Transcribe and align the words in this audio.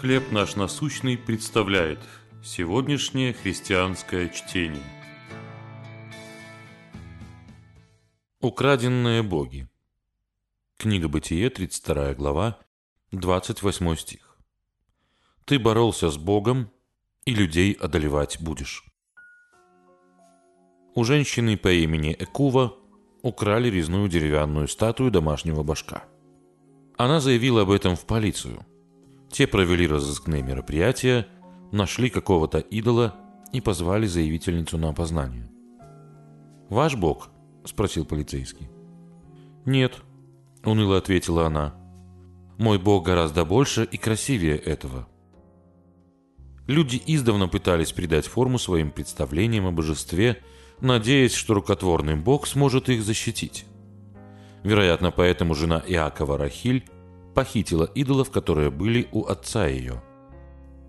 «Хлеб 0.00 0.32
наш 0.32 0.56
насущный» 0.56 1.16
представляет 1.16 2.00
сегодняшнее 2.42 3.32
христианское 3.32 4.28
чтение. 4.28 4.82
Украденные 8.40 9.22
боги. 9.22 9.68
Книга 10.76 11.08
Бытие, 11.08 11.48
32 11.48 12.14
глава, 12.14 12.58
28 13.12 13.96
стих. 13.96 14.36
«Ты 15.44 15.60
боролся 15.60 16.10
с 16.10 16.18
Богом, 16.18 16.70
и 17.24 17.32
людей 17.32 17.72
одолевать 17.72 18.38
будешь». 18.40 18.84
У 20.96 21.04
женщины 21.04 21.56
по 21.56 21.72
имени 21.72 22.14
Экува 22.18 22.76
украли 23.22 23.68
резную 23.70 24.08
деревянную 24.08 24.66
статую 24.68 25.12
домашнего 25.12 25.62
башка. 25.62 26.04
Она 26.98 27.20
заявила 27.20 27.62
об 27.62 27.70
этом 27.70 27.94
в 27.96 28.04
полицию– 28.04 28.66
те 29.34 29.48
провели 29.48 29.88
разыскные 29.88 30.44
мероприятия, 30.44 31.26
нашли 31.72 32.08
какого-то 32.08 32.60
идола 32.60 33.16
и 33.52 33.60
позвали 33.60 34.06
заявительницу 34.06 34.78
на 34.78 34.90
опознание. 34.90 35.50
«Ваш 36.68 36.94
бог?»– 36.94 37.30
спросил 37.64 38.04
полицейский. 38.04 38.68
«Нет»,– 39.64 39.96
уныло 40.64 40.98
ответила 40.98 41.46
она. 41.46 41.74
«Мой 42.58 42.78
бог 42.78 43.04
гораздо 43.06 43.44
больше 43.44 43.82
и 43.82 43.96
красивее 43.96 44.56
этого». 44.56 45.08
Люди 46.68 47.02
издавна 47.04 47.48
пытались 47.48 47.90
придать 47.90 48.26
форму 48.26 48.60
своим 48.60 48.92
представлениям 48.92 49.66
о 49.66 49.72
божестве, 49.72 50.40
надеясь, 50.80 51.34
что 51.34 51.54
рукотворный 51.54 52.14
бог 52.14 52.46
сможет 52.46 52.88
их 52.88 53.02
защитить. 53.02 53.66
Вероятно, 54.62 55.10
поэтому 55.10 55.56
жена 55.56 55.82
Иакова 55.88 56.38
Рахиль 56.38 56.84
похитила 57.34 57.84
идолов, 57.84 58.30
которые 58.30 58.70
были 58.70 59.08
у 59.12 59.24
отца 59.24 59.66
ее. 59.66 60.02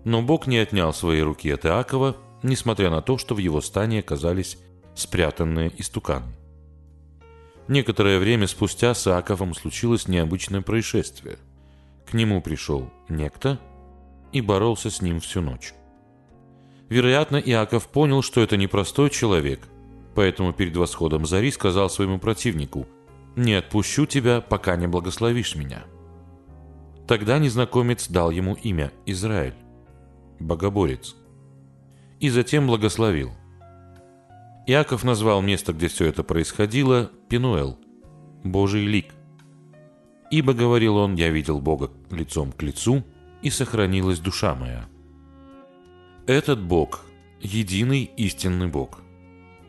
Но 0.04 0.22
Бог 0.22 0.46
не 0.46 0.58
отнял 0.58 0.94
свои 0.94 1.20
руки 1.20 1.50
от 1.50 1.66
Иакова, 1.66 2.16
несмотря 2.42 2.90
на 2.90 3.02
то, 3.02 3.18
что 3.18 3.34
в 3.34 3.38
его 3.38 3.60
стане 3.60 4.00
оказались 4.00 4.58
спрятанные 4.94 5.72
истуканы. 5.78 6.32
Некоторое 7.68 8.20
время 8.20 8.46
спустя 8.46 8.94
с 8.94 9.08
Иаковом 9.08 9.54
случилось 9.54 10.06
необычное 10.06 10.60
происшествие. 10.60 11.38
К 12.08 12.14
нему 12.14 12.40
пришел 12.40 12.88
некто 13.08 13.58
и 14.32 14.40
боролся 14.40 14.90
с 14.90 15.02
ним 15.02 15.18
всю 15.20 15.40
ночь. 15.40 15.74
Вероятно, 16.88 17.36
Иаков 17.36 17.88
понял, 17.88 18.22
что 18.22 18.40
это 18.40 18.56
непростой 18.56 19.10
человек, 19.10 19.66
поэтому 20.14 20.52
перед 20.52 20.76
восходом 20.76 21.26
зари 21.26 21.50
сказал 21.50 21.90
своему 21.90 22.20
противнику 22.20 22.86
«Не 23.34 23.54
отпущу 23.54 24.06
тебя, 24.06 24.40
пока 24.40 24.76
не 24.76 24.86
благословишь 24.86 25.56
меня». 25.56 25.84
Тогда 27.06 27.38
незнакомец 27.38 28.08
дал 28.08 28.30
ему 28.30 28.54
имя 28.54 28.92
Израиль, 29.06 29.54
богоборец, 30.40 31.14
и 32.18 32.28
затем 32.30 32.66
благословил. 32.66 33.30
Иаков 34.66 35.04
назвал 35.04 35.40
место, 35.40 35.72
где 35.72 35.86
все 35.86 36.06
это 36.06 36.24
происходило, 36.24 37.12
Пенуэл, 37.28 37.78
Божий 38.42 38.84
лик. 38.86 39.14
«Ибо,— 40.32 40.52
говорил 40.54 40.96
он,— 40.96 41.14
я 41.16 41.30
видел 41.30 41.60
Бога 41.60 41.92
лицом 42.10 42.50
к 42.50 42.60
лицу, 42.62 43.04
и 43.42 43.50
сохранилась 43.50 44.18
душа 44.18 44.56
моя». 44.56 44.88
Этот 46.26 46.60
Бог— 46.60 47.02
единый 47.40 48.10
истинный 48.16 48.66
Бог. 48.66 48.98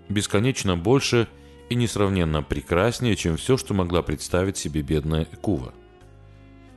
Бесконечно 0.10 0.76
больше 0.76 1.28
и 1.70 1.76
несравненно 1.76 2.42
прекраснее, 2.42 3.16
чем 3.16 3.38
все, 3.38 3.58
что 3.58 3.76
могла 3.76 4.02
представить 4.02 4.58
себе 4.58 4.82
бедная 4.82 5.28
Экува— 5.32 5.76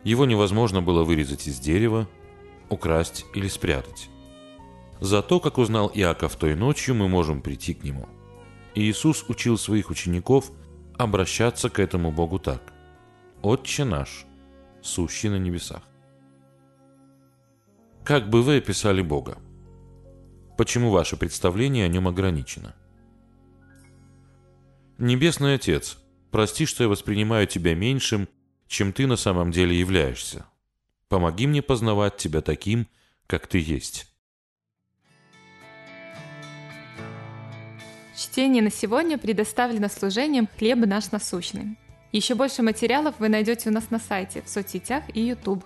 его 0.05 0.25
невозможно 0.25 0.83
было 0.83 1.05
вырезать 1.05 1.47
из 1.47 1.59
дерева, 1.59 2.09
украсть 2.69 3.27
или 3.35 3.49
спрятать. 3.49 4.09
Зато, 5.01 5.41
как 5.41 5.59
узнал 5.59 5.91
Иаков 5.95 6.37
той 6.37 6.55
ночью, 6.55 6.95
мы 6.95 7.09
можем 7.09 7.43
прийти 7.43 7.75
к 7.75 7.83
нему. 7.83 8.09
И 8.75 8.83
Иисус 8.83 9.25
учил 9.29 9.59
своих 9.59 9.91
учеников 9.91 10.51
обращаться 10.97 11.71
к 11.71 11.79
этому 11.79 12.13
Богу 12.13 12.39
так. 12.39 12.73
«Отче 13.43 13.85
наш, 13.85 14.27
сущий 14.83 15.31
на 15.31 15.39
небесах». 15.39 15.83
Как 18.05 18.29
бы 18.29 18.43
вы 18.43 18.59
описали 18.59 19.03
Бога? 19.03 19.39
Почему 20.57 20.91
ваше 20.91 21.17
представление 21.17 21.87
о 21.87 21.89
нем 21.89 22.09
ограничено? 22.09 22.75
Небесный 24.99 25.55
Отец, 25.55 25.97
прости, 26.31 26.67
что 26.67 26.83
я 26.85 26.89
воспринимаю 26.89 27.47
тебя 27.47 27.75
меньшим 27.75 28.29
чем 28.71 28.93
ты 28.93 29.09
на 29.09 29.17
самом 29.17 29.51
деле 29.51 29.77
являешься. 29.77 30.47
Помоги 31.09 31.49
мне 31.49 31.61
познавать 31.61 32.17
тебя 32.17 32.41
таким, 32.41 32.87
как 33.27 33.49
ты 33.49 33.59
есть. 33.59 34.07
Чтение 38.17 38.63
на 38.63 38.71
сегодня 38.71 39.19
предоставлено 39.19 39.89
служением 39.89 40.49
«Хлеб 40.57 40.79
наш 40.87 41.11
насущный». 41.11 41.77
Еще 42.13 42.37
больше 42.37 42.63
материалов 42.63 43.17
вы 43.19 43.29
найдете 43.29 43.71
у 43.71 43.73
нас 43.73 43.91
на 43.91 43.99
сайте, 43.99 44.41
в 44.43 44.49
соцсетях 44.49 45.03
и 45.15 45.21
YouTube. 45.21 45.65